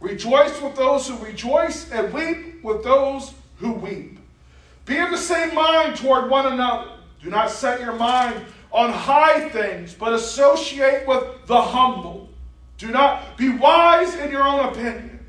[0.00, 4.18] Rejoice with those who rejoice and weep with those who weep.
[4.84, 6.92] Be of the same mind toward one another.
[7.22, 12.27] Do not set your mind on high things, but associate with the humble.
[12.78, 15.26] Do not be wise in your own opinion.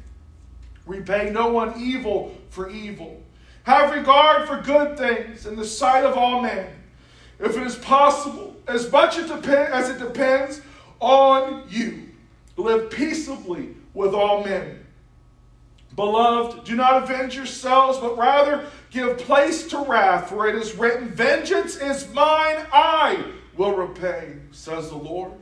[0.86, 3.22] Repay no one evil for evil.
[3.64, 6.68] Have regard for good things in the sight of all men.
[7.40, 10.62] If it is possible, as much as it depends
[11.00, 12.10] on you,
[12.58, 14.86] live peaceably with all men.
[15.96, 21.10] Beloved, do not avenge yourselves, but rather give place to wrath, for it is written,
[21.10, 23.26] Vengeance is mine, I
[23.58, 25.34] will repay, says the Lord.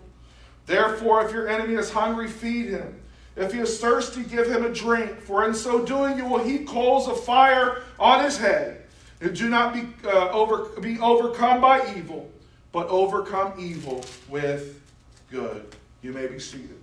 [0.68, 3.00] Therefore, if your enemy is hungry, feed him.
[3.38, 6.68] If he is thirsty, give him a drink, for in so doing you will heap
[6.68, 8.84] coals of fire on his head.
[9.22, 12.30] And do not be, uh, over, be overcome by evil,
[12.72, 14.82] but overcome evil with
[15.32, 15.66] good.
[16.02, 16.78] You may be seated.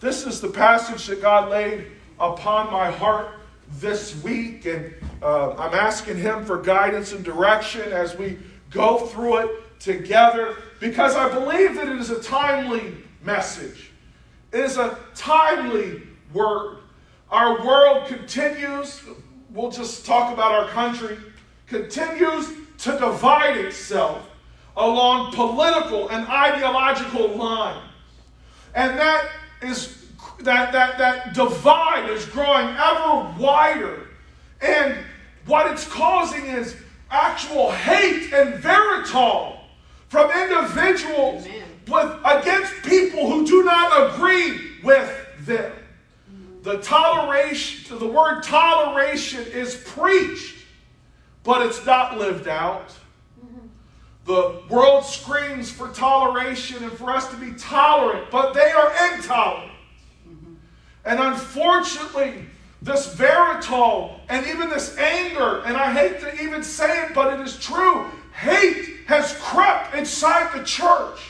[0.00, 1.86] This is the passage that God laid
[2.18, 3.28] upon my heart
[3.78, 8.38] this week, and uh, I'm asking Him for guidance and direction as we
[8.70, 13.92] go through it together because I believe that it is a timely message.
[14.52, 16.02] It is a timely
[16.34, 16.78] word.
[17.30, 19.00] Our world continues,
[19.50, 21.16] we'll just talk about our country,
[21.68, 22.48] continues
[22.78, 24.28] to divide itself
[24.76, 27.88] along political and ideological lines.
[28.74, 29.30] And that
[29.62, 30.04] is
[30.40, 34.08] that that that divide is growing ever wider.
[34.60, 34.98] And
[35.46, 36.74] what it's causing is
[37.08, 39.61] actual hate and vitriol
[40.12, 41.48] from individuals
[41.88, 45.10] with against people who do not agree with
[45.46, 45.72] them.
[46.60, 50.66] The toleration, the word toleration is preached,
[51.44, 52.92] but it's not lived out.
[54.26, 59.72] The world screams for toleration and for us to be tolerant, but they are intolerant.
[61.06, 62.44] And unfortunately,
[62.82, 67.42] this vitriol and even this anger, and I hate to even say it, but it
[67.42, 71.20] is true, hate has crept inside the church.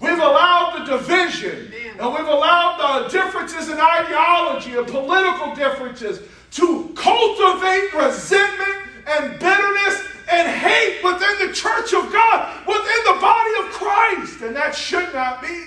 [0.00, 6.20] We've allowed the division and we've allowed the differences in ideology and political differences
[6.52, 13.50] to cultivate resentment and bitterness and hate within the church of God, within the body
[13.60, 14.42] of Christ.
[14.42, 15.64] And that should not be.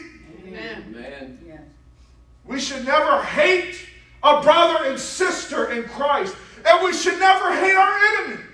[0.48, 0.84] Amen.
[0.90, 1.36] Amen.
[2.46, 3.78] We should never hate
[4.24, 6.36] a brother and sister in Christ.
[6.66, 8.46] And we should never hate our enemies.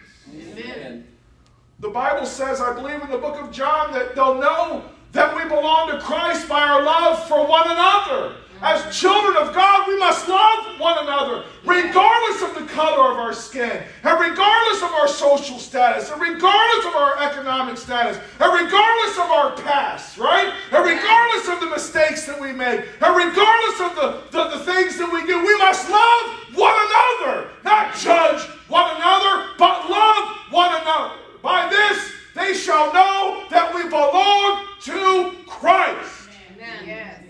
[1.81, 5.44] The Bible says, I believe in the book of John, that they'll know that we
[5.50, 8.36] belong to Christ by our love for one another.
[8.62, 13.34] As children of God, we must love one another, regardless of the color of our
[13.34, 19.18] skin, and regardless of our social status, and regardless of our economic status, and regardless
[19.18, 20.53] of our past, right?
[20.72, 25.00] And regardless of the mistakes that we make, and regardless of the, the, the things
[25.00, 30.80] that we do, we must love one another, not judge one another, but love one
[30.80, 31.21] another.
[31.41, 36.29] By this, they shall know that we belong to Christ.
[36.56, 36.85] Amen.
[36.85, 37.22] Yes.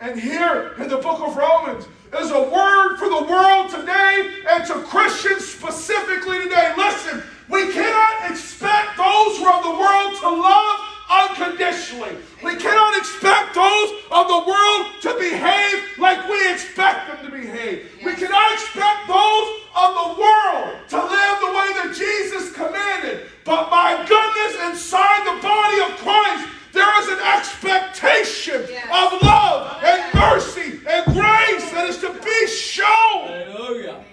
[0.00, 1.86] And here in the book of Romans
[2.18, 6.74] is a word for the world today and to Christians specifically today.
[6.76, 12.16] Listen, we cannot expect those who are of the world to love unconditionally.
[12.42, 17.90] We cannot expect those of the world to behave like we expect them to behave.
[18.04, 23.26] We cannot expect those of the world to live the way that Jesus commanded.
[23.44, 28.84] But my goodness, inside the body of Christ, there is an expectation Yes.
[28.86, 34.04] of love and mercy and grace that is to be shown Hallelujah.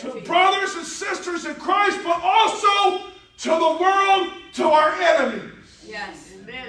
[0.00, 3.06] to brothers and sisters in Christ, but also
[3.38, 5.52] to the world, to our enemies.
[5.86, 6.32] Yes.
[6.42, 6.68] Amen.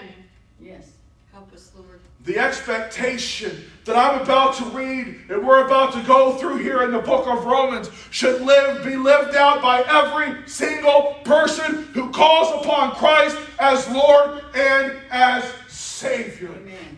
[0.60, 0.92] Yes.
[1.32, 2.00] Help us, Lord.
[2.26, 6.92] The expectation that I'm about to read and we're about to go through here in
[6.92, 12.64] the book of Romans should live be lived out by every single person who calls
[12.64, 16.52] upon Christ as Lord and as Savior.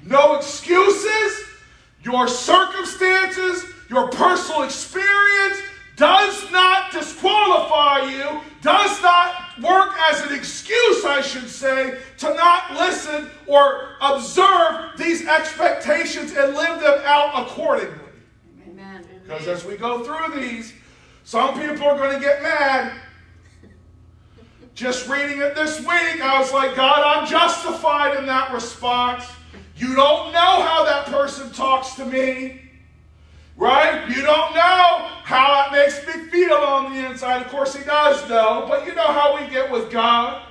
[0.06, 1.48] No excuses.
[2.04, 5.62] Your circumstances, your personal experience
[5.96, 12.74] does not disqualify you, does not work as an excuse, I should say, to not
[12.74, 17.96] listen or observe these expectations and live them out accordingly.
[18.68, 19.06] Amen.
[19.24, 20.74] Because as we go through these,
[21.24, 22.94] some people are going to get mad.
[24.76, 29.26] Just reading it this week, I was like, God, I'm justified in that response.
[29.76, 32.69] You don't know how that person talks to me.
[33.60, 34.08] Right?
[34.08, 37.42] You don't know how that makes me feel on the inside.
[37.42, 40.44] Of course, He does know, but you know how we get with God.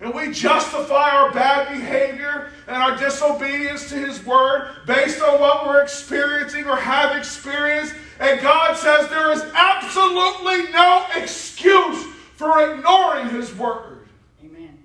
[0.00, 5.66] And we justify our bad behavior and our disobedience to His Word based on what
[5.66, 7.94] we're experiencing or have experienced.
[8.18, 12.06] And God says there is absolutely no excuse
[12.36, 14.08] for ignoring His Word.
[14.42, 14.78] Amen.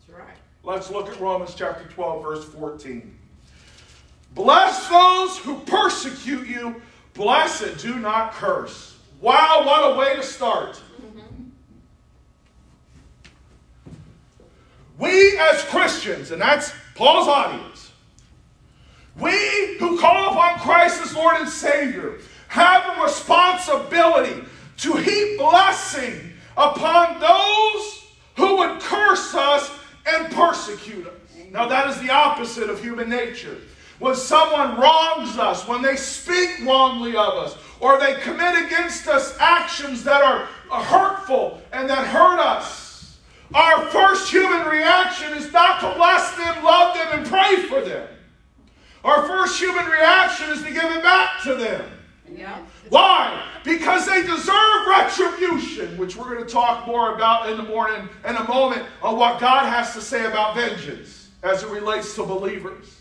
[0.00, 0.36] That's right.
[0.64, 3.15] Let's look at Romans chapter 12, verse 14.
[4.36, 6.80] Bless those who persecute you.
[7.14, 8.98] Bless and do not curse.
[9.22, 10.80] Wow, what a way to start.
[14.98, 17.92] We as Christians, and that's Paul's audience,
[19.18, 22.18] we who call upon Christ as Lord and Savior
[22.48, 24.44] have a responsibility
[24.78, 28.06] to heap blessing upon those
[28.36, 29.70] who would curse us
[30.06, 31.14] and persecute us.
[31.50, 33.56] Now, that is the opposite of human nature.
[33.98, 39.36] When someone wrongs us, when they speak wrongly of us, or they commit against us
[39.38, 43.18] actions that are hurtful and that hurt us,
[43.54, 48.08] our first human reaction is not to bless them, love them, and pray for them.
[49.04, 51.90] Our first human reaction is to give it back to them.
[52.28, 52.58] Yeah.
[52.88, 53.40] Why?
[53.64, 58.34] Because they deserve retribution, which we're going to talk more about in the morning in
[58.34, 62.95] a moment on what God has to say about vengeance as it relates to believers.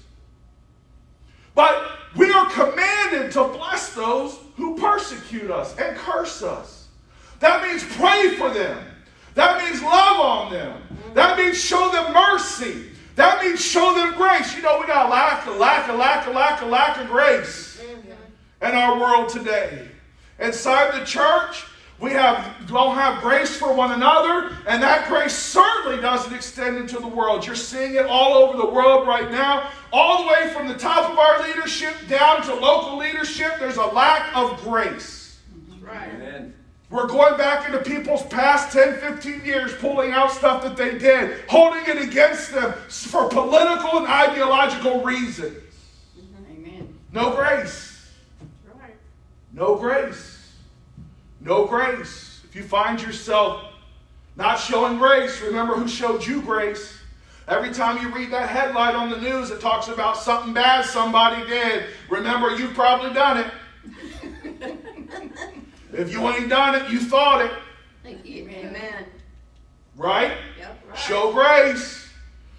[1.56, 1.84] But
[2.16, 6.88] we are commanded to bless those who persecute us and curse us.
[7.40, 8.78] That means pray for them.
[9.34, 10.82] That means love on them.
[11.14, 12.92] That means show them mercy.
[13.16, 14.56] That means show them grace.
[14.56, 17.08] You know, we got a lack, a lack, a lack, a lack, a lack of
[17.08, 17.82] grace
[18.62, 19.88] in our world today.
[20.40, 21.66] Inside the church,
[22.00, 27.00] we have don't have grace for one another, and that grace certainly doesn't extend into
[27.00, 27.46] the world.
[27.46, 31.10] You're seeing it all over the world right now, all the way from the top
[31.10, 33.54] of our leadership down to local leadership.
[33.60, 35.40] There's a lack of grace.
[35.82, 36.10] Right.
[36.16, 36.54] Amen.
[36.90, 41.44] We're going back into people's past 10, 15 years, pulling out stuff that they did,
[41.48, 45.58] holding it against them for political and ideological reasons.
[46.52, 46.94] Amen.
[47.12, 48.10] No grace.
[48.80, 48.96] Right.
[49.54, 50.35] No grace.
[51.46, 52.42] No grace.
[52.44, 53.64] If you find yourself
[54.36, 56.98] not showing grace, remember who showed you grace.
[57.48, 61.48] Every time you read that headline on the news that talks about something bad somebody
[61.48, 63.52] did, remember you've probably done it.
[65.94, 67.52] if you ain't done it, you thought it,
[68.26, 69.06] Amen.
[69.96, 70.36] right?
[70.58, 70.84] Yep.
[70.90, 70.98] Right.
[70.98, 72.10] Show grace.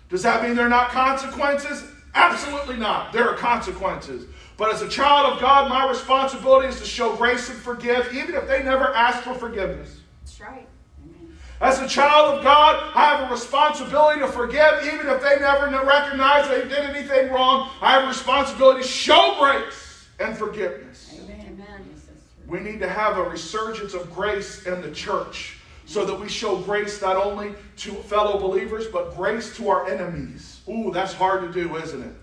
[0.09, 1.82] Does that mean there are not consequences?
[2.15, 3.12] Absolutely not.
[3.12, 4.27] There are consequences.
[4.56, 8.35] But as a child of God, my responsibility is to show grace and forgive, even
[8.35, 10.00] if they never ask for forgiveness.
[10.23, 10.67] That's right.
[11.05, 11.37] Amen.
[11.61, 15.67] As a child of God, I have a responsibility to forgive, even if they never
[15.87, 17.70] recognize they did anything wrong.
[17.82, 21.19] I have a responsibility to show grace and forgiveness.
[21.22, 21.41] Amen.
[21.41, 21.86] Amen.
[21.93, 22.58] Yes, that's true.
[22.58, 26.56] We need to have a resurgence of grace in the church so that we show
[26.63, 30.60] grace not only to fellow believers, but grace to our enemies.
[30.69, 32.15] Ooh, that's hard to do, isn't it?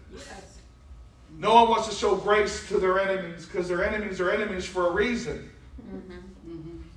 [1.44, 1.50] Yes.
[1.50, 4.88] No one wants to show grace to their enemies because their enemies are enemies for
[4.88, 5.52] a reason.
[5.86, 6.18] Mm-hmm.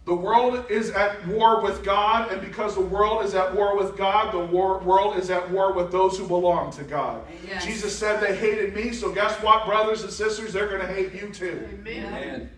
[0.07, 3.97] The world is at war with God, and because the world is at war with
[3.97, 7.27] God, the war, world is at war with those who belong to God.
[7.45, 7.65] Yes.
[7.65, 10.53] Jesus said they hated me, so guess what, brothers and sisters?
[10.53, 11.69] They're going to hate you too.
[11.73, 12.07] Amen.
[12.07, 12.51] Amen.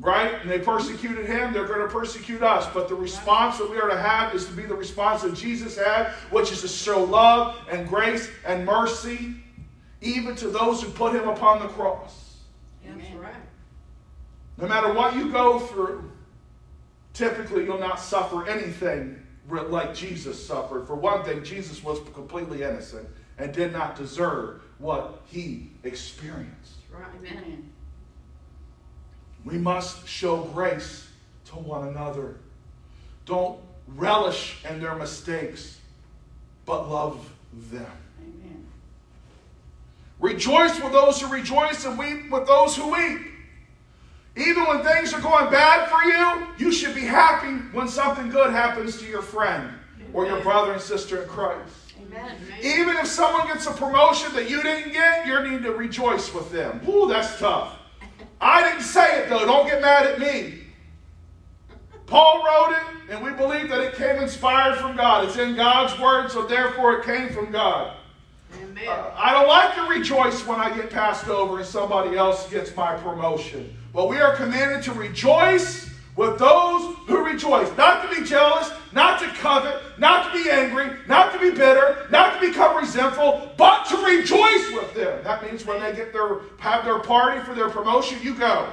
[0.00, 0.34] Right?
[0.42, 2.70] And they persecuted him, they're going to persecute us.
[2.74, 5.78] But the response that we are to have is to be the response that Jesus
[5.78, 9.34] had, which is to show love and grace and mercy,
[10.00, 12.38] even to those who put him upon the cross.
[12.84, 13.34] That's right.
[14.56, 16.10] No matter what you go through,
[17.12, 20.86] typically you'll not suffer anything like Jesus suffered.
[20.86, 26.74] For one thing, Jesus was completely innocent and did not deserve what he experienced.
[26.92, 27.04] Right.
[27.18, 27.70] Amen.
[29.44, 31.08] We must show grace
[31.46, 32.36] to one another.
[33.24, 35.80] Don't relish in their mistakes,
[36.66, 37.32] but love
[37.70, 37.90] them.
[40.20, 43.20] Rejoice with those who rejoice and weep with those who weep.
[44.36, 48.50] Even when things are going bad for you, you should be happy when something good
[48.50, 49.72] happens to your friend
[50.12, 51.94] or your brother and sister in Christ.
[52.00, 52.36] Amen.
[52.62, 56.50] Even if someone gets a promotion that you didn't get, you need to rejoice with
[56.52, 56.80] them.
[56.88, 57.78] Ooh, that's tough.
[58.40, 59.44] I didn't say it though.
[59.44, 60.60] Don't get mad at me.
[62.06, 65.24] Paul wrote it, and we believe that it came inspired from God.
[65.24, 67.96] It's in God's word, so therefore it came from God.
[68.86, 72.74] Uh, I don't like to rejoice when I get passed over and somebody else gets
[72.74, 73.76] my promotion.
[73.92, 77.74] But we are commanded to rejoice with those who rejoice.
[77.76, 82.06] Not to be jealous, not to covet, not to be angry, not to be bitter,
[82.10, 85.22] not to become resentful, but to rejoice with them.
[85.24, 88.68] That means when they get their have their party for their promotion, you go.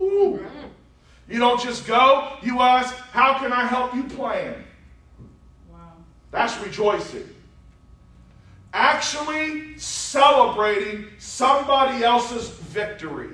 [0.00, 0.44] Ooh.
[1.28, 4.64] You don't just go, you ask, how can I help you plan?
[5.70, 5.78] Wow.
[6.30, 7.28] That's rejoicing.
[8.72, 13.30] Actually celebrating somebody else's victory.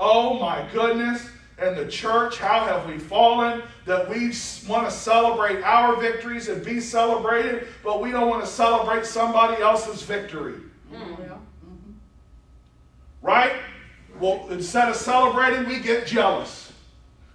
[0.00, 1.28] Oh my goodness.
[1.58, 4.32] And the church, how have we fallen that we
[4.66, 9.62] want to celebrate our victories and be celebrated, but we don't want to celebrate somebody
[9.62, 10.54] else's victory.
[10.90, 10.96] Hmm.
[10.96, 11.92] Oh, well, mm-hmm.
[13.22, 13.52] Right?
[14.18, 16.72] Well, instead of celebrating, we get jealous.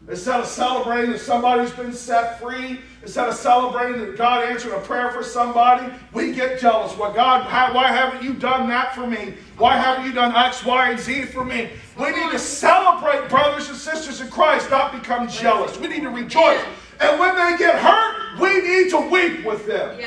[0.07, 4.79] Instead of celebrating that somebody's been set free, instead of celebrating that God answered a
[4.81, 6.95] prayer for somebody, we get jealous.
[6.97, 9.33] Well, God, how, why haven't you done that for me?
[9.57, 11.69] Why haven't you done X, Y, and Z for me?
[11.97, 15.77] We need to celebrate brothers and sisters in Christ, not become jealous.
[15.77, 16.61] We need to rejoice.
[16.99, 19.97] And when they get hurt, we need to weep with them.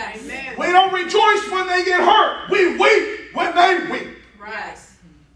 [0.58, 2.50] We don't rejoice when they get hurt.
[2.50, 4.16] We weep when they weep.
[4.38, 4.76] Right.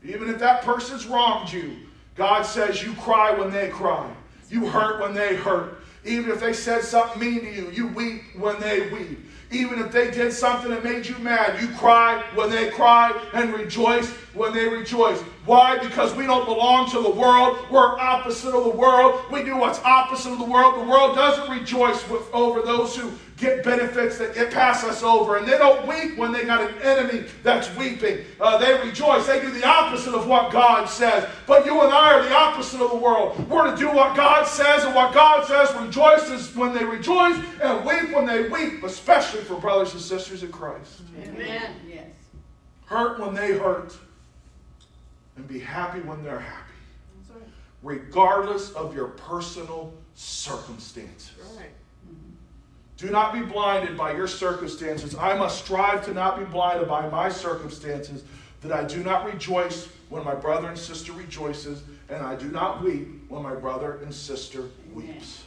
[0.05, 1.77] Even if that person's wronged you,
[2.15, 4.11] God says you cry when they cry.
[4.51, 5.83] You hurt when they hurt.
[6.07, 9.19] Even if they said something mean to you, you weep when they weep.
[9.51, 13.53] Even if they did something that made you mad, you cry when they cry and
[13.53, 15.23] rejoice when they rejoice.
[15.47, 15.79] Why?
[15.79, 17.59] Because we don't belong to the world.
[17.71, 19.23] We're opposite of the world.
[19.31, 20.75] We do what's opposite of the world.
[20.75, 25.37] The world doesn't rejoice with, over those who get benefits that get pass us over.
[25.37, 28.25] And they don't weep when they got an enemy that's weeping.
[28.41, 29.27] Uh, they rejoice.
[29.27, 31.29] They do the opposite of what God says.
[31.47, 33.49] But you and I are the opposite of the world.
[33.49, 37.85] We're to do what God says, and what God says rejoices when they rejoice and
[37.85, 41.03] weep when they weep, especially for brothers and sisters in Christ.
[41.23, 41.73] Amen.
[41.89, 42.07] Yes.
[42.87, 43.97] Hurt when they hurt,
[45.37, 46.73] and be happy when they're happy,
[47.19, 47.49] That's right.
[47.83, 51.33] regardless of your personal circumstances.
[51.57, 51.71] Right.
[52.97, 55.15] Do not be blinded by your circumstances.
[55.15, 58.25] I must strive to not be blinded by my circumstances,
[58.63, 62.83] that I do not rejoice when my brother and sister rejoices, and I do not
[62.83, 64.65] weep when my brother and sister
[64.95, 65.45] weeps.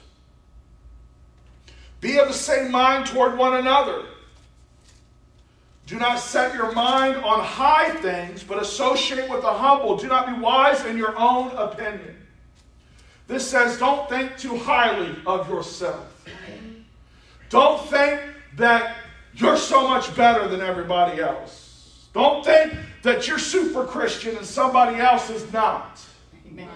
[2.01, 4.05] Be of the same mind toward one another.
[5.89, 9.97] Do not set your mind on high things, but associate with the humble.
[9.97, 12.15] Do not be wise in your own opinion.
[13.25, 16.23] This says, don't think too highly of yourself.
[17.49, 18.21] Don't think
[18.57, 18.97] that
[19.33, 22.05] you're so much better than everybody else.
[22.13, 25.99] Don't think that you're super Christian and somebody else is not.
[26.45, 26.69] Amen.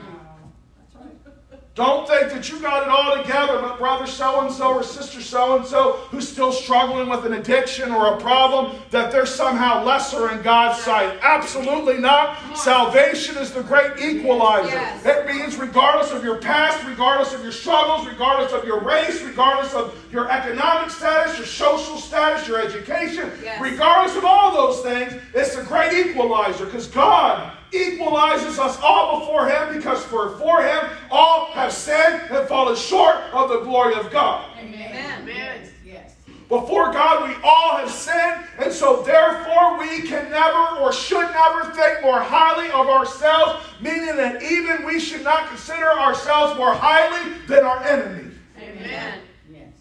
[1.75, 5.21] Don't think that you got it all together, but brother so and so or sister
[5.21, 9.83] so and so who's still struggling with an addiction or a problem, that they're somehow
[9.83, 11.17] lesser in God's sight.
[11.23, 12.37] Absolutely not.
[12.55, 14.69] Salvation is the great equalizer.
[14.69, 15.03] Yes.
[15.03, 19.73] It means, regardless of your past, regardless of your struggles, regardless of your race, regardless
[19.73, 23.59] of your economic status, your social status, your education, Yes.
[23.59, 29.47] regardless of all those things, it's the great equalizer because God equalizes us all before
[29.47, 34.11] Him because for, for Him all have sinned and fallen short of the glory of
[34.11, 34.49] God.
[34.59, 35.21] Amen.
[35.21, 35.69] Amen.
[35.85, 36.15] Yes.
[36.49, 41.71] Before God, we all have sinned, and so therefore we can never or should never
[41.73, 47.39] think more highly of ourselves, meaning that even we should not consider ourselves more highly
[47.47, 48.31] than our enemy.
[48.57, 49.19] Amen.
[49.51, 49.73] Yes.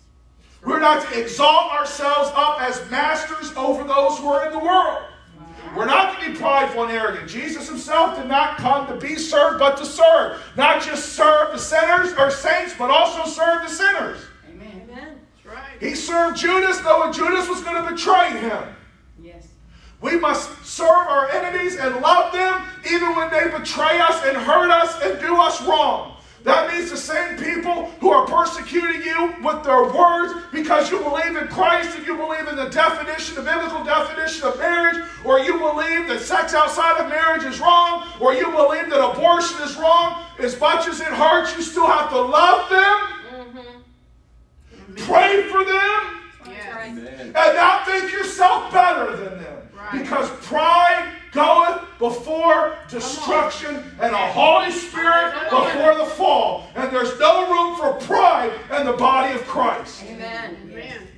[0.65, 5.03] We're not to exalt ourselves up as masters over those who are in the world.
[5.75, 7.29] We're not to be prideful and arrogant.
[7.29, 10.43] Jesus himself did not come to be served, but to serve.
[10.57, 14.21] Not just serve the sinners or saints, but also serve the sinners.
[14.51, 14.87] Amen.
[14.91, 15.21] Amen.
[15.35, 15.81] That's right.
[15.81, 18.63] He served Judas, though Judas was going to betray him.
[19.23, 19.49] Yes.
[20.03, 24.71] We must serve our enemies and love them even when they betray us and hurt
[24.71, 26.17] us and do us wrong.
[26.45, 31.37] That means the same people who are persecuting you with their words because you believe
[31.37, 35.59] in Christ and you believe in the definition, the biblical definition of marriage, or you
[35.59, 40.25] believe that sex outside of marriage is wrong, or you believe that abortion is wrong.
[40.41, 42.99] As much as it hurts, you still have to love them,
[43.31, 44.95] mm-hmm.
[44.97, 46.99] pray for them, Yes.
[47.17, 49.69] And not think yourself better than them.
[49.75, 50.03] Right.
[50.03, 50.72] Because pride goeth before
[52.93, 56.69] destruction and a Holy Spirit before the fall.
[56.75, 60.05] And there's no room for pride in the body of Christ.
[60.05, 60.57] Amen.
[60.71, 61.09] Amen.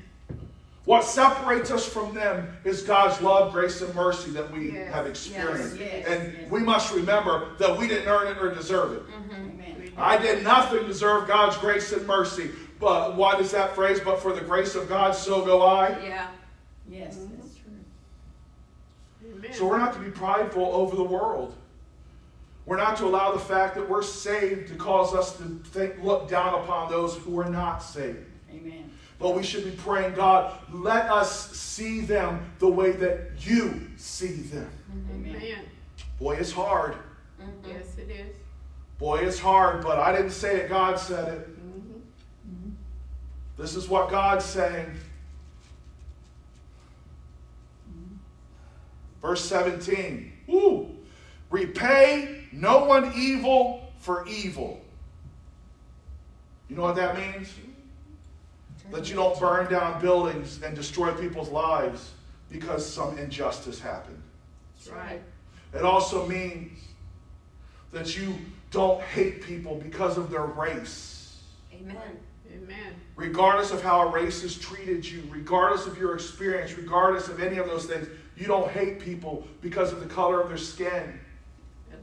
[0.84, 5.06] What separates us from them is God's love, grace, and mercy that we Yes, have
[5.06, 5.78] experienced.
[5.78, 6.50] yes, yes, and yes.
[6.50, 9.06] we must remember that we didn't earn it or deserve it.
[9.06, 9.34] Mm-hmm.
[9.34, 9.92] Amen.
[9.96, 12.50] I did nothing to deserve God's grace and mercy.
[12.78, 13.98] But what is that phrase?
[14.00, 15.90] But for the grace of God, so go I.
[16.04, 16.28] Yeah.
[16.86, 17.38] Yes, that's mm-hmm.
[19.22, 19.38] true.
[19.38, 19.52] Amen.
[19.54, 21.54] So we're not to be prideful over the world.
[22.66, 26.28] We're not to allow the fact that we're saved to cause us to think, look
[26.28, 28.24] down upon those who are not saved.
[28.50, 28.90] Amen.
[29.18, 34.32] But we should be praying, God, let us see them the way that you see
[34.32, 34.70] them.
[34.90, 35.26] Mm-hmm.
[35.26, 35.36] Amen.
[35.36, 35.64] Amen.
[36.18, 36.94] Boy, it's hard.
[37.40, 37.70] Mm-hmm.
[37.70, 38.36] Yes, it is.
[38.98, 40.68] Boy, it's hard, but I didn't say it.
[40.68, 41.50] God said it.
[41.50, 42.70] Mm-hmm.
[43.58, 44.90] This is what God's saying.
[49.20, 50.32] Verse 17.
[50.46, 50.90] Woo!
[51.50, 54.80] Repay no one evil for evil.
[56.68, 57.52] You know what that means?
[58.90, 62.12] That you don't burn down buildings and destroy people's lives
[62.50, 64.22] because some injustice happened.
[64.76, 65.20] That's right.
[65.74, 66.78] It also means
[67.92, 68.34] that you
[68.70, 71.40] don't hate people because of their race.
[71.72, 71.96] Amen.
[72.52, 72.94] Amen.
[73.16, 77.58] Regardless of how a race has treated you, regardless of your experience, regardless of any
[77.58, 78.06] of those things,
[78.36, 81.18] you don't hate people because of the color of their skin.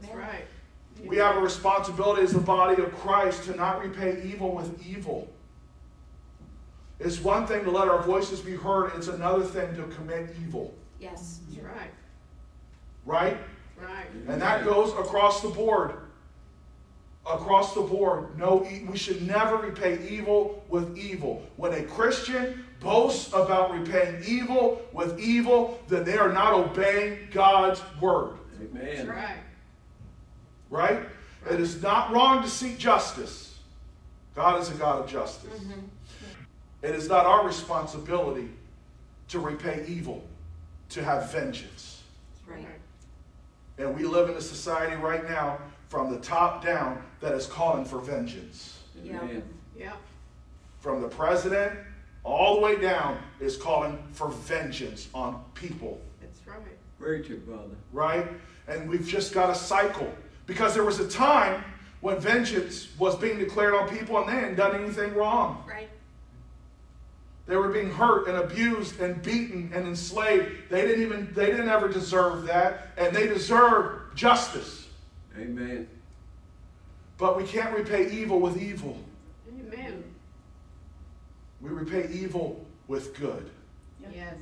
[0.02, 0.26] That's Amen.
[0.28, 0.44] right.
[1.06, 5.28] We have a responsibility as the body of Christ to not repay evil with evil.
[7.00, 10.72] It's one thing to let our voices be heard, it's another thing to commit evil,
[11.00, 11.40] Yes.
[11.50, 11.90] That's right.
[13.04, 13.36] right?
[13.80, 14.06] Right.
[14.28, 15.94] And that goes across the board.
[17.28, 18.38] Across the board.
[18.38, 21.42] No, we should never repay evil with evil.
[21.56, 27.80] When a Christian boasts about repaying evil with evil, then they are not obeying God's
[28.00, 28.34] word.
[28.72, 29.08] That's Amen.
[29.08, 29.36] right.
[30.72, 31.00] Right?
[31.50, 33.58] It is not wrong to seek justice.
[34.34, 35.60] God is a God of justice.
[35.60, 35.80] Mm-hmm.
[36.82, 38.48] It is not our responsibility
[39.28, 40.24] to repay evil,
[40.88, 42.02] to have vengeance.
[42.46, 42.64] Right.
[43.76, 45.58] And we live in a society right now,
[45.90, 48.80] from the top down, that is calling for vengeance.
[49.06, 49.42] Amen.
[49.78, 49.92] Yeah.
[50.80, 51.78] From the president
[52.24, 56.58] all the way down is calling for vengeance on people, That's right.
[56.98, 57.74] Very true, brother.
[57.92, 58.26] right?
[58.68, 60.10] And we've just got a cycle.
[60.46, 61.64] Because there was a time
[62.00, 65.64] when vengeance was being declared on people and they hadn't done anything wrong.
[65.68, 65.88] Right.
[67.46, 70.68] They were being hurt and abused and beaten and enslaved.
[70.70, 74.88] They didn't even they didn't ever deserve that, and they deserve justice.
[75.38, 75.88] Amen.
[77.18, 78.96] But we can't repay evil with evil.
[79.48, 80.04] Amen.
[81.60, 83.50] We repay evil with good.
[84.14, 84.36] Yes.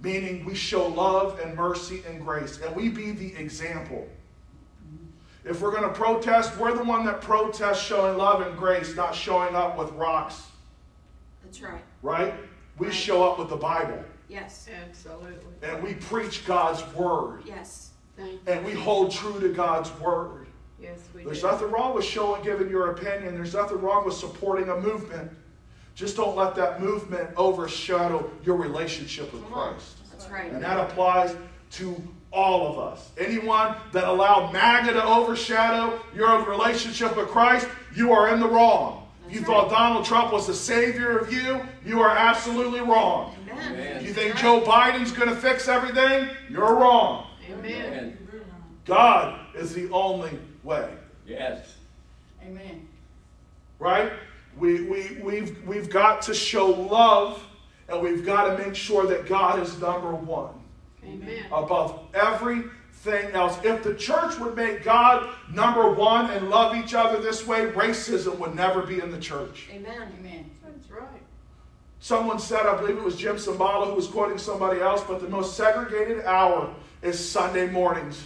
[0.00, 4.06] Meaning we show love and mercy and grace, and we be the example.
[5.48, 9.14] If we're going to protest, we're the one that protests showing love and grace, not
[9.14, 10.42] showing up with rocks,
[11.42, 11.80] That's right.
[12.02, 12.34] right?
[12.78, 12.94] We Right.
[12.94, 14.68] show up with the Bible, Yes.
[14.88, 15.36] Absolutely.
[15.62, 17.92] and we preach God's word, Yes.
[18.16, 18.40] Thank you.
[18.46, 20.48] and we hold true to God's word.
[20.78, 21.26] Yes, we do.
[21.26, 21.46] There's do.
[21.46, 23.34] nothing wrong with showing, giving your opinion.
[23.34, 25.32] There's nothing wrong with supporting a movement.
[25.94, 29.96] Just don't let that movement overshadow your relationship with Christ.
[30.12, 30.52] That's right.
[30.52, 31.34] And that applies
[31.72, 32.00] to
[32.32, 33.10] all of us.
[33.18, 39.08] Anyone that allowed MAGA to overshadow your relationship with Christ, you are in the wrong.
[39.26, 39.70] If you That's thought.
[39.70, 43.34] Donald Trump was the savior of you, you are absolutely wrong.
[43.50, 43.72] Amen.
[43.72, 43.96] Amen.
[43.98, 47.26] If you think Joe Biden's going to fix everything, you're wrong.
[47.50, 47.84] Amen.
[47.84, 48.18] Amen.
[48.84, 50.90] God is the only way.
[51.26, 51.74] Yes.
[52.42, 52.88] Amen.
[53.78, 54.12] right?
[54.56, 57.44] We, we, we've, we've got to show love
[57.88, 60.57] and we've got to make sure that God is number one
[61.04, 61.44] Amen.
[61.52, 63.58] above everything else.
[63.64, 68.38] If the church would make God number one and love each other this way, racism
[68.38, 69.68] would never be in the church.
[69.72, 70.12] Amen.
[70.18, 70.50] Amen.
[70.64, 71.22] That's right.
[72.00, 75.28] Someone said, I believe it was Jim Cymbala who was quoting somebody else, but the
[75.28, 78.22] most segregated hour is Sunday mornings.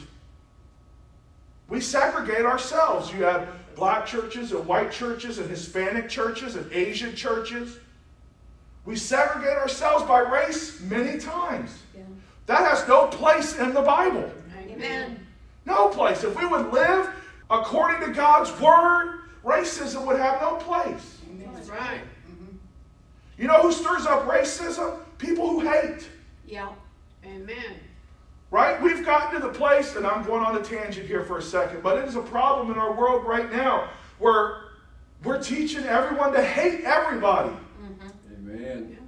[1.69, 3.13] We segregate ourselves.
[3.13, 7.79] You have black churches and white churches and Hispanic churches and Asian churches.
[8.85, 11.79] We segregate ourselves by race many times.
[12.49, 12.57] Yeah.
[12.57, 14.31] That has no place in the Bible.
[14.59, 15.27] Amen.
[15.65, 16.25] No place.
[16.25, 17.09] If we would live
[17.51, 21.19] according to God's word, racism would have no place.
[21.55, 22.01] That's right.
[22.29, 22.57] Mm-hmm.
[23.39, 25.01] You know who stirs up racism?
[25.19, 26.09] People who hate.
[26.47, 26.71] Yeah.
[27.25, 27.77] Amen.
[28.51, 28.83] Right?
[28.83, 31.83] We've gotten to the place, and I'm going on a tangent here for a second,
[31.83, 34.65] but it is a problem in our world right now where
[35.25, 37.51] we're teaching everyone to hate everybody.
[37.51, 38.51] Mm-hmm.
[38.51, 38.99] Amen.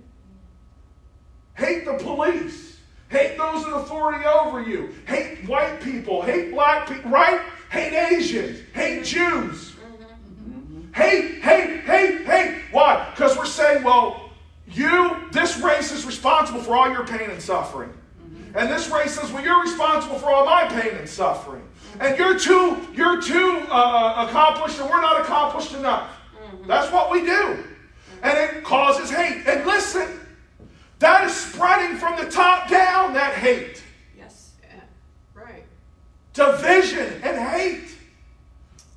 [1.54, 2.73] Hate the police.
[3.10, 4.94] Hate those in authority over you.
[5.06, 6.22] Hate white people.
[6.22, 7.40] Hate black people, right?
[7.70, 8.60] Hate Asians.
[8.72, 9.74] Hate Jews.
[10.94, 12.62] Hate, hate, hate, hate.
[12.70, 13.08] Why?
[13.10, 14.30] Because we're saying, well,
[14.68, 17.92] you, this race is responsible for all your pain and suffering.
[18.54, 21.66] And this race says, well, you're responsible for all my pain and suffering.
[22.00, 26.10] And you're too, you're too uh, accomplished, and we're not accomplished enough.
[26.66, 27.64] That's what we do.
[28.22, 29.44] And it causes hate.
[29.46, 30.20] And listen,
[30.98, 33.82] that is spreading from the top down, that hate.
[34.16, 34.52] Yes.
[34.62, 34.80] Yeah.
[35.34, 35.64] Right.
[36.32, 37.96] Division and hate.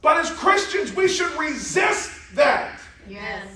[0.01, 2.79] But as Christians, we should resist that.
[3.10, 3.47] Yes.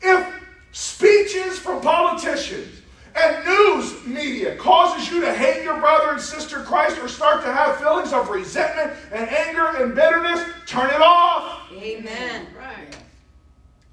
[0.00, 0.26] If
[0.72, 2.82] speeches from politicians
[3.14, 7.52] and news media causes you to hate your brother and sister Christ or start to
[7.52, 11.70] have feelings of resentment and anger and bitterness, turn it off.
[11.72, 12.46] Amen.
[12.56, 12.96] Right.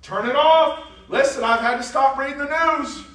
[0.02, 0.86] Turn it off.
[1.10, 3.06] Listen, I've had to stop reading the news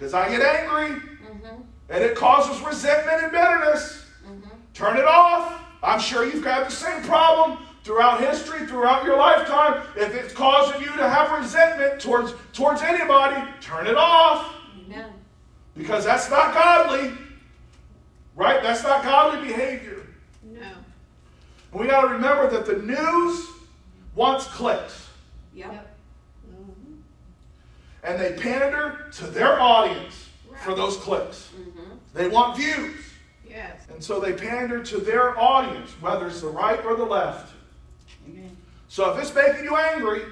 [0.00, 1.60] because I get angry mm-hmm.
[1.90, 4.06] and it causes resentment and bitterness.
[4.26, 4.48] Mm-hmm.
[4.72, 5.60] Turn it off.
[5.82, 9.82] I'm sure you've got the same problem throughout history, throughout your lifetime.
[9.96, 14.54] If it's causing you to have resentment towards, towards anybody, turn it off
[14.86, 15.10] Amen.
[15.76, 17.12] because that's not godly.
[18.36, 18.62] Right?
[18.62, 20.06] That's not godly behavior.
[20.42, 20.62] No.
[21.72, 23.48] And we got to remember that the news
[24.14, 25.08] wants clicks.
[25.54, 25.89] Yep.
[28.02, 30.28] And they pander to their audience
[30.64, 31.50] for those clicks.
[31.58, 31.94] Mm-hmm.
[32.14, 32.96] They want views.
[33.48, 33.82] Yes.
[33.90, 37.52] And so they pander to their audience, whether it's the right or the left.
[38.28, 38.56] Amen.
[38.88, 40.22] So if it's making you angry,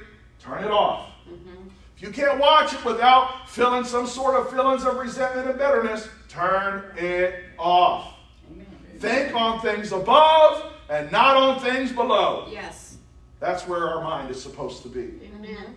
[0.40, 1.10] turn it off.
[1.28, 1.68] Mm-hmm.
[1.96, 6.08] If you can't watch it without feeling some sort of feelings of resentment and bitterness,
[6.28, 8.14] turn it off.
[8.50, 8.66] Amen.
[8.98, 12.48] Think on things above and not on things below.
[12.50, 12.98] Yes.
[13.40, 15.20] That's where our mind is supposed to be.
[15.34, 15.76] Amen.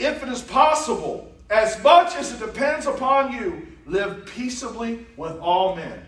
[0.00, 5.76] If it is possible, as much as it depends upon you, live peaceably with all
[5.76, 6.02] men.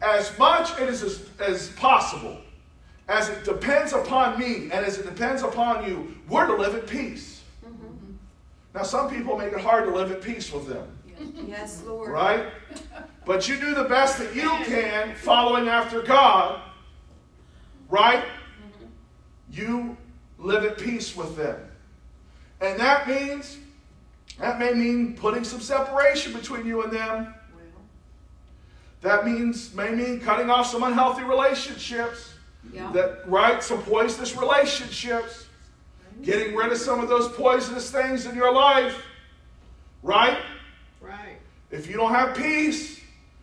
[0.00, 2.38] As much it is as, as possible,
[3.06, 6.86] as it depends upon me, and as it depends upon you, we're to live at
[6.86, 7.42] peace.
[7.66, 8.12] Mm-hmm.
[8.74, 10.86] Now, some people make it hard to live at peace with them,
[11.46, 12.10] Yes, Lord.
[12.10, 12.46] right?
[13.26, 16.62] But you do the best that you can following after God,
[17.90, 18.24] right?
[18.24, 18.86] Mm-hmm.
[19.52, 19.96] You
[20.38, 21.60] live at peace with them.
[22.60, 23.58] And that means,
[24.38, 27.34] that may mean putting some separation between you and them.
[29.00, 32.34] That means, may mean cutting off some unhealthy relationships.
[32.72, 32.90] yeah.
[32.92, 33.62] That, right?
[33.62, 35.46] Some poisonous relationships.
[36.22, 39.00] Getting rid of some of those poisonous things in your life.
[40.02, 40.38] Right?
[41.00, 41.38] Right.
[41.70, 43.00] If you don't have peace,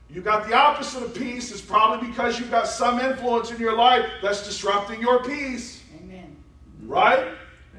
[0.10, 1.52] you got the opposite of peace.
[1.52, 5.82] It's probably because you've got some influence in your life that's disrupting your peace.
[6.02, 6.36] Amen.
[6.84, 7.28] Right?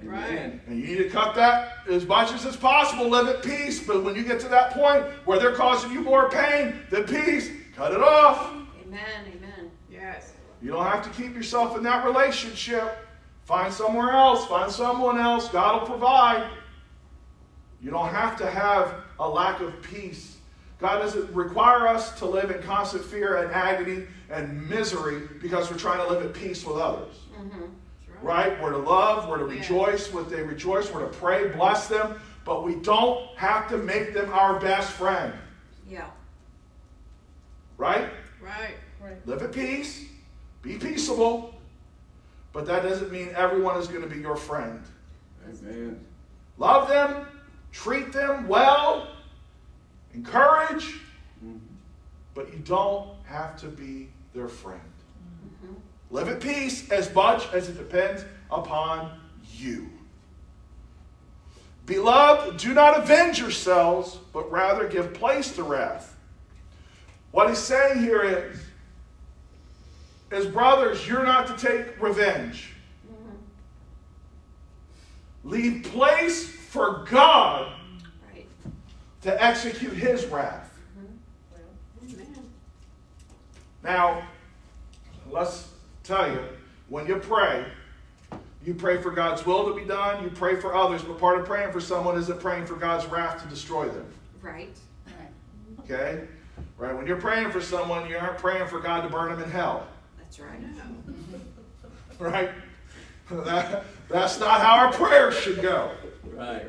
[0.03, 0.61] Amen.
[0.67, 3.09] And you need to cut that as much as it's possible.
[3.09, 3.85] Live at peace.
[3.85, 7.51] But when you get to that point where they're causing you more pain than peace,
[7.75, 8.53] cut it off.
[8.83, 9.33] Amen.
[9.37, 9.71] Amen.
[9.91, 10.33] Yes.
[10.63, 12.99] You don't have to keep yourself in that relationship.
[13.45, 14.47] Find somewhere else.
[14.47, 15.49] Find someone else.
[15.49, 16.51] God will provide.
[17.81, 20.37] You don't have to have a lack of peace.
[20.79, 25.79] God doesn't require us to live in constant fear and agony and misery because we're
[25.79, 27.15] trying to live at peace with others.
[28.17, 28.61] That's Right?
[28.63, 29.61] We're to love, we're to Yeah.
[29.61, 34.15] rejoice when they rejoice, we're to pray, bless them, but we don't have to make
[34.15, 35.33] them our best friend.
[35.89, 36.11] Yeah.
[37.77, 38.09] Right?
[38.41, 38.77] Right.
[39.27, 40.07] Live at peace,
[40.63, 41.55] be peaceable,
[42.53, 44.83] but that doesn't mean everyone is going to be your friend.
[45.45, 46.05] Amen.
[46.59, 47.27] Love them,
[47.71, 49.09] treat them well,
[50.15, 51.01] encourage,
[51.45, 51.59] mm-hmm.
[52.35, 54.81] but you don't have to be their friend.
[56.11, 59.19] Live at peace as much as it depends upon
[59.53, 59.91] you.
[61.85, 66.17] Beloved, do not avenge yourselves, but rather give place to wrath.
[67.31, 68.61] What he's saying here is,
[70.31, 72.73] as brothers, you're not to take revenge.
[73.09, 73.37] Mm-hmm.
[75.51, 77.73] Leave place for God
[78.33, 78.47] Right.
[79.23, 80.77] to execute his wrath.
[80.99, 82.21] Mm-hmm.
[82.21, 82.51] Amen.
[83.85, 84.27] Now,
[85.31, 85.69] let's
[86.07, 86.41] tell you,
[86.89, 87.65] when you pray,
[88.65, 91.47] you pray for God's will to be done, you pray for others, but part of
[91.47, 94.07] praying for someone isn't praying for God's wrath to destroy them.
[94.41, 94.77] Right.
[95.81, 96.27] Okay?
[96.79, 96.97] Right?
[96.97, 99.87] When you're praying for someone, you aren't praying for God to burn them in hell.
[100.19, 100.61] That's right.
[102.19, 102.49] Right?
[103.31, 105.91] That, that's not how our prayers should go.
[106.33, 106.65] Right.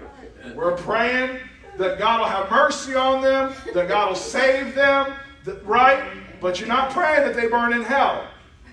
[0.54, 1.40] We're praying
[1.78, 5.14] that God will have mercy on them, that God will save them,
[5.46, 6.04] that, right?
[6.42, 8.28] But you're not praying that they burn in hell.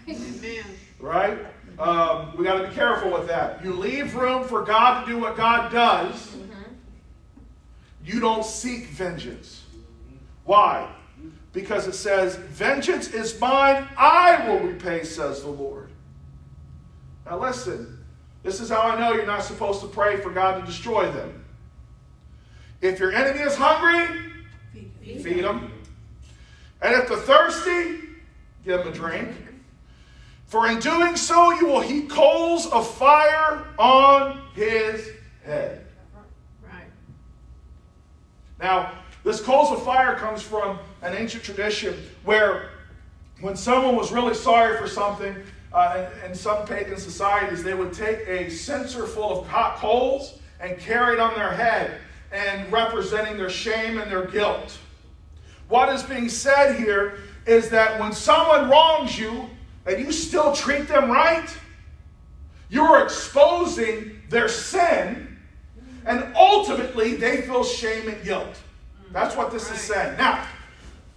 [0.08, 0.64] Amen.
[1.00, 1.38] right?
[1.78, 3.64] Um, we got to be careful with that.
[3.64, 6.36] You leave room for God to do what God does.
[8.04, 9.64] You don't seek vengeance.
[10.44, 10.94] Why?
[11.52, 15.90] Because it says, Vengeance is mine, I will repay, says the Lord.
[17.24, 18.04] Now listen,
[18.42, 21.44] this is how I know you're not supposed to pray for God to destroy them.
[22.82, 24.32] If your enemy is hungry,
[25.02, 25.72] feed him.
[26.82, 28.00] And if they're thirsty,
[28.64, 29.30] give him a drink.
[30.54, 35.10] For in doing so, you will heap coals of fire on his
[35.44, 35.84] head.
[36.62, 36.86] Right.
[38.60, 38.92] Now,
[39.24, 42.70] this coals of fire comes from an ancient tradition where
[43.40, 45.34] when someone was really sorry for something,
[45.72, 50.38] uh, in, in some pagan societies, they would take a censer full of hot coals
[50.60, 51.98] and carry it on their head
[52.30, 54.78] and representing their shame and their guilt.
[55.66, 59.50] What is being said here is that when someone wrongs you
[59.86, 61.48] and you still treat them right,
[62.70, 65.34] you're exposing their sin
[66.06, 68.56] and ultimately they feel shame and guilt.
[69.12, 70.16] That's what this is saying.
[70.16, 70.46] Now,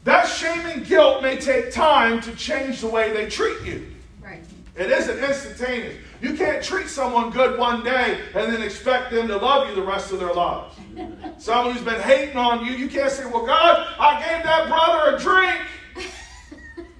[0.04, 3.88] that shame and guilt may take time to change the way they treat you.
[4.22, 4.44] Right.
[4.76, 5.96] It isn't instantaneous.
[6.22, 9.82] You can't treat someone good one day and then expect them to love you the
[9.82, 10.76] rest of their lives.
[11.38, 15.16] Someone who's been hating on you, you can't say, Well, God, I gave that brother
[15.16, 15.60] a drink.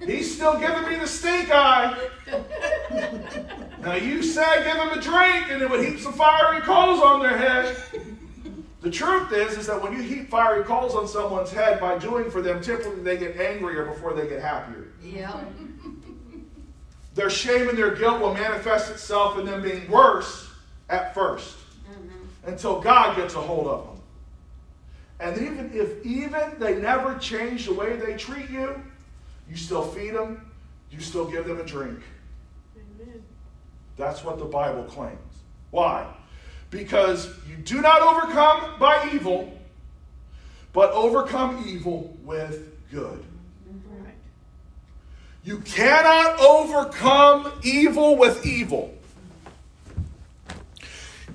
[0.08, 2.08] He's still giving me the stink eye.
[3.82, 7.20] Now you said give him a drink and it would heap some fiery coals on
[7.20, 7.76] their head.
[8.80, 12.30] The truth is, is that when you heap fiery coals on someone's head by doing
[12.30, 14.86] for them, typically they get angrier before they get happier.
[15.02, 15.44] Yeah.
[17.14, 20.48] Their shame and their guilt will manifest itself in them being worse
[20.88, 22.48] at 1st mm-hmm.
[22.48, 23.98] until God gets a hold of them.
[25.20, 28.80] And even if even they never change the way they treat you,
[29.48, 30.50] you still feed them,
[30.90, 32.00] you still give them a drink.
[32.76, 33.22] Amen.
[33.96, 35.18] That's what the Bible claims.
[35.70, 36.06] Why?
[36.70, 39.58] Because you do not overcome by evil,
[40.72, 43.24] but overcome evil with good.
[43.90, 44.14] Right.
[45.44, 48.94] You cannot overcome evil with evil.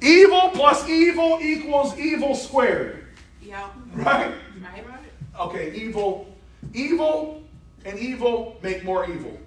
[0.02, 3.06] Evil plus evil equals evil squared,
[3.41, 3.69] Yeah.
[3.93, 4.32] right?
[4.62, 4.86] Right.
[4.88, 5.39] Right.
[5.39, 6.36] Okay, evil,
[6.73, 7.42] evil
[7.86, 9.38] and evil make more evil.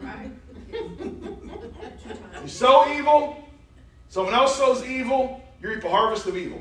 [0.00, 0.30] Right.
[2.42, 3.44] You sow evil,
[4.08, 6.60] someone else sows evil, you reap a harvest of evil.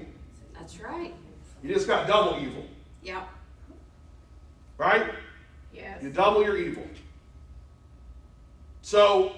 [0.54, 1.14] That's right.
[1.62, 2.66] You just got double evil,
[3.04, 3.24] Yeah.
[4.78, 5.12] right?
[5.74, 6.02] Yes.
[6.02, 6.88] You double your evil.
[8.82, 9.34] So,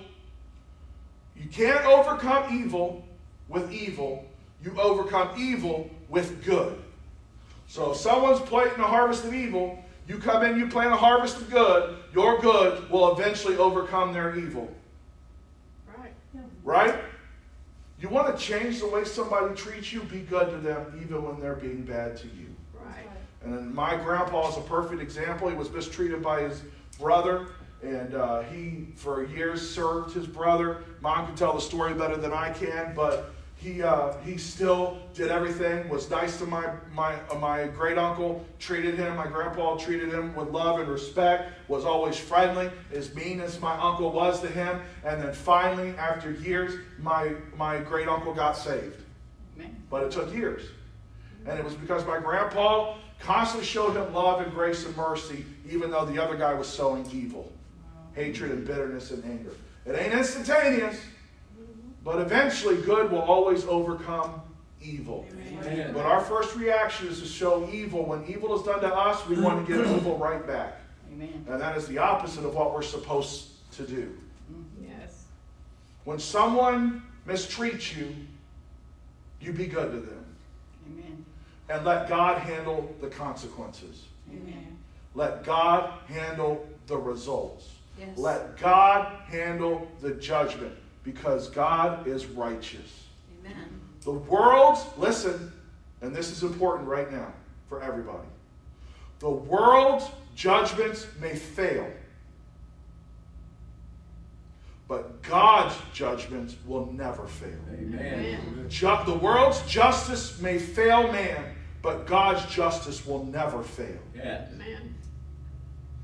[1.36, 3.04] you can't overcome evil
[3.50, 4.26] with evil.
[4.64, 6.82] You overcome evil with good.
[7.68, 11.38] So, if someone's planting a harvest of evil, you come in, you plant a harvest
[11.38, 14.74] of good, your good will eventually overcome their evil.
[15.98, 16.14] Right.
[16.64, 17.00] Right?
[18.00, 21.40] You want to change the way somebody treats you, be good to them, even when
[21.40, 22.48] they're being bad to you.
[22.74, 23.08] Right.
[23.44, 25.50] And then my grandpa is a perfect example.
[25.50, 26.62] He was mistreated by his
[27.00, 27.50] brother,
[27.84, 30.84] and uh, he, for years, served his brother.
[31.02, 35.30] Mom can tell the story better than I can, but he uh, he still did
[35.30, 35.90] everything.
[35.90, 38.46] Was nice to my my uh, my great uncle.
[38.60, 39.16] Treated him.
[39.16, 41.52] My grandpa treated him with love and respect.
[41.68, 42.70] Was always friendly.
[42.94, 47.80] As mean as my uncle was to him, and then finally, after years, my my
[47.80, 49.02] great uncle got saved.
[49.90, 50.62] But it took years.
[51.48, 55.90] And it was because my grandpa constantly showed him love and grace and mercy, even
[55.90, 57.52] though the other guy was sowing evil,
[58.14, 59.54] hatred and bitterness and anger.
[59.86, 61.00] It ain't instantaneous,
[62.08, 64.42] but eventually good will always overcome
[64.82, 65.26] evil.
[65.62, 65.92] Amen.
[65.94, 68.06] But our first reaction is to show evil.
[68.06, 70.80] When evil is done to us, we want to give evil right back.
[71.12, 71.46] Amen.
[71.50, 74.18] And that is the opposite of what we're supposed to do.
[74.82, 75.26] Yes.
[76.06, 78.16] When someone mistreats you,
[79.42, 80.26] you be good to them.
[80.90, 81.26] Amen.
[81.68, 84.06] And let God handle the consequences.
[84.32, 84.78] Amen.
[85.14, 87.68] Let God handle the results.
[88.00, 88.18] Yes.
[88.18, 90.74] Let God handle the judgment
[91.08, 93.06] because God is righteous.
[93.40, 93.80] Amen.
[94.02, 95.54] The world's, listen,
[96.02, 97.32] and this is important right now
[97.70, 98.28] for everybody.
[99.20, 101.90] The world's judgments may fail,
[104.90, 107.58] but God's judgments will never fail.
[107.72, 108.66] Amen.
[108.68, 113.98] Ju- the world's justice may fail man, but God's justice will never fail.
[114.14, 114.50] Yes.
[114.54, 114.94] Amen.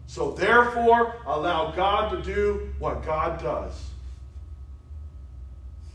[0.07, 3.89] So therefore, allow God to do what God does.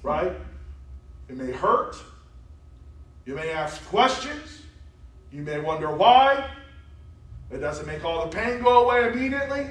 [0.03, 0.33] Right?
[1.29, 1.97] It may hurt.
[3.27, 4.63] You may ask questions.
[5.31, 6.49] You may wonder why.
[7.51, 9.67] It doesn't make all the pain go away immediately.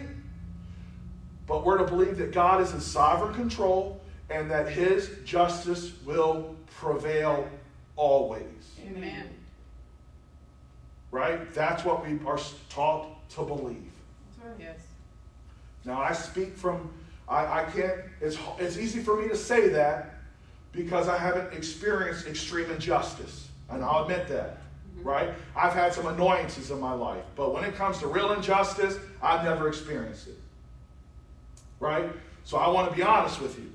[1.47, 6.55] But we're to believe that God is in sovereign control and that his justice will
[6.75, 7.47] prevail
[7.95, 8.43] always.
[8.87, 9.29] Amen.
[11.11, 11.53] Right?
[11.53, 13.91] That's what we are taught to believe.
[14.59, 14.79] Yes.
[15.85, 16.91] Now I speak from
[17.27, 20.16] I, I can't it's it's easy for me to say that
[20.71, 23.47] because I haven't experienced extreme injustice.
[23.69, 24.57] And I'll admit that.
[24.97, 25.07] Mm-hmm.
[25.07, 25.29] right?
[25.55, 29.43] I've had some annoyances in my life, but when it comes to real injustice, I've
[29.43, 30.37] never experienced it,
[31.79, 32.09] right?
[32.43, 33.71] So I want to be honest with you.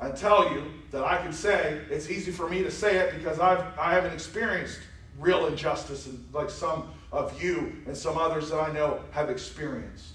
[0.00, 3.40] I tell you that I can say it's easy for me to say it because
[3.40, 4.78] I've I haven't experienced
[5.18, 10.14] real injustice like some of you and some others that I know have experienced.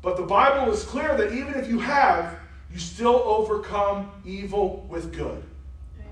[0.00, 2.38] But the Bible is clear that even if you have,
[2.74, 5.44] you still overcome evil with good.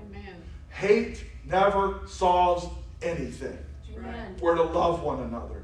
[0.07, 0.41] Amen.
[0.69, 2.67] Hate never solves
[3.01, 3.57] anything.
[3.93, 4.37] Amen.
[4.39, 5.63] We're to love one another.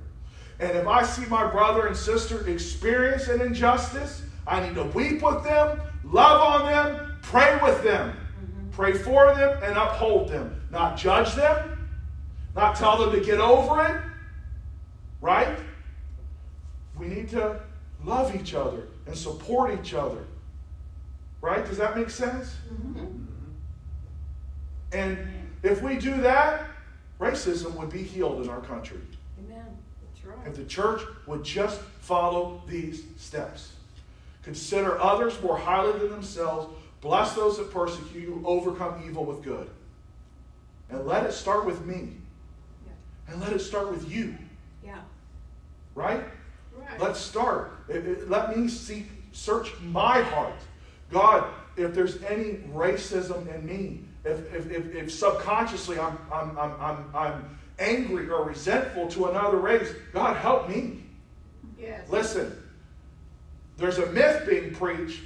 [0.60, 5.22] And if I see my brother and sister experience an injustice, I need to weep
[5.22, 8.70] with them, love on them, pray with them, mm-hmm.
[8.72, 10.62] pray for them, and uphold them.
[10.70, 11.88] Not judge them,
[12.58, 14.02] not tell them to get over it,
[15.22, 15.58] right?
[16.98, 17.62] We need to
[18.04, 20.26] love each other and support each other.
[21.42, 21.66] Right?
[21.66, 22.56] Does that make sense?
[22.72, 23.00] Mm-hmm.
[23.00, 23.18] Mm-hmm.
[24.92, 25.18] And
[25.64, 26.66] if we do that,
[27.20, 29.00] racism would be healed in our country.
[29.40, 29.66] Amen.
[30.04, 30.48] That's right.
[30.48, 33.74] If the church would just follow these steps.
[34.44, 36.74] Consider others more highly than themselves.
[37.02, 38.42] Bless those that persecute you.
[38.46, 39.70] Overcome evil with good.
[40.90, 42.14] And let it start with me.
[42.86, 43.34] Yeah.
[43.34, 44.36] And let it start with you.
[44.84, 45.00] Yeah.
[45.94, 46.24] Right?
[46.76, 47.00] Right.
[47.00, 47.72] Let's start.
[48.28, 50.56] Let me seek, search my heart.
[51.10, 51.46] God,
[51.76, 57.16] if there's any racism in me, if, if, if, if subconsciously I'm, I'm, I'm, I'm,
[57.16, 61.04] I'm angry or resentful to another race, God, help me.
[61.80, 62.10] Yes.
[62.10, 62.62] Listen,
[63.78, 65.22] there's a myth being preached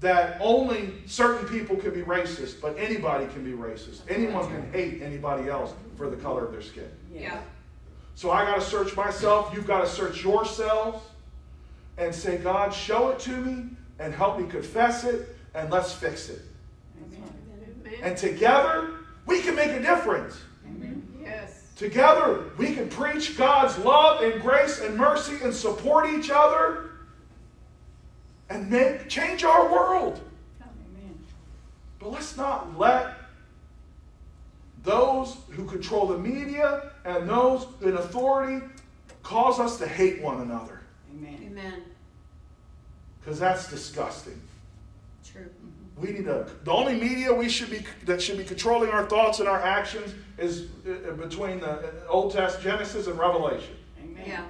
[0.00, 4.02] that only certain people can be racist, but anybody can be racist.
[4.08, 6.88] Anyone can hate anybody else for the color of their skin.
[7.12, 7.40] Yeah.
[8.14, 9.52] So I got to search myself.
[9.52, 11.04] You've got to search yourselves
[11.96, 16.28] and say, God, show it to me and help me confess it and let's fix
[16.28, 16.42] it.
[17.02, 17.94] Amen.
[18.02, 18.90] And together,
[19.26, 20.38] we can make a difference.
[21.20, 21.64] Yes.
[21.76, 26.90] Together, we can preach God's love and grace and mercy and support each other
[28.50, 30.20] and make change our world.
[30.62, 31.18] Amen.
[31.98, 33.14] But let's not let
[34.84, 38.64] those who control the media and those in authority
[39.22, 40.78] cause us to hate one another
[41.14, 41.38] Amen.
[41.44, 41.82] Amen.
[43.28, 44.40] Because that's disgusting.
[45.22, 45.42] True.
[45.42, 46.00] Mm-hmm.
[46.00, 46.48] We need to.
[46.64, 50.14] The only media we should be that should be controlling our thoughts and our actions
[50.38, 53.74] is uh, uh between the uh, Old Testament Genesis and Revelation.
[54.26, 54.44] Yeah.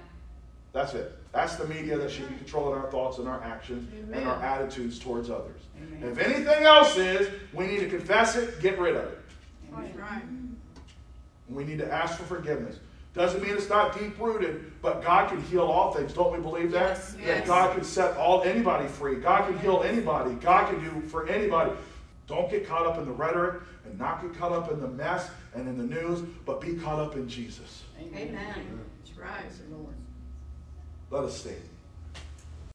[0.73, 1.12] That's it.
[1.33, 4.99] That's the media that should be controlling our thoughts and our actions and our attitudes
[4.99, 5.61] towards others.
[6.01, 9.19] If anything else is, we need to confess it, get rid of it.
[9.73, 10.23] That's right.
[10.23, 11.55] Mm-hmm.
[11.55, 12.77] We need to ask for forgiveness.
[13.14, 16.12] Doesn't mean it's not deep rooted, but God can heal all things.
[16.12, 16.90] Don't we believe that?
[16.90, 17.47] Yes, That.
[17.47, 19.16] God can set all anybody free.
[19.16, 20.35] God can heal anybody.
[20.37, 21.73] God can do for anybody.
[22.27, 25.31] Don't get caught up in the rhetoric and not get caught up in the mess
[25.55, 27.85] and in the news, but be caught up in Jesus.
[27.99, 28.38] Amen.
[29.03, 29.44] That's right.
[31.11, 31.57] Let us stand.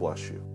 [0.00, 0.49] bless you.